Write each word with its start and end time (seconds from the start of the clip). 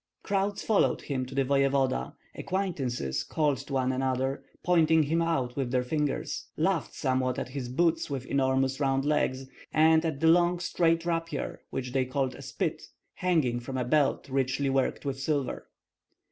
Crowds 0.23 0.63
followed 0.63 1.03
him 1.03 1.27
to 1.27 1.35
the 1.35 1.43
voevoda; 1.43 2.15
acquaintances 2.33 3.23
called 3.23 3.57
to 3.59 3.73
one 3.73 3.91
another, 3.91 4.43
pointing 4.63 5.03
him 5.03 5.21
out 5.21 5.55
with 5.55 5.69
their 5.69 5.83
fingers, 5.83 6.47
laughed 6.57 6.95
somewhat 6.95 7.37
at 7.37 7.49
his 7.49 7.69
boots 7.69 8.09
with 8.09 8.25
enormous 8.25 8.79
round 8.79 9.05
legs, 9.05 9.45
and 9.71 10.03
at 10.03 10.19
the 10.19 10.25
long 10.25 10.57
straight 10.59 11.05
rapier, 11.05 11.61
which 11.69 11.91
they 11.91 12.03
called 12.03 12.33
a 12.33 12.41
spit, 12.41 12.81
hanging 13.13 13.59
from 13.59 13.77
a 13.77 13.85
belt 13.85 14.27
richly 14.27 14.71
worked 14.71 15.05
with 15.05 15.19
silver. 15.19 15.67